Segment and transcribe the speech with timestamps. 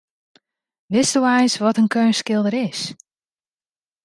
[0.91, 2.81] Witsto eins wat in keunstskilder is?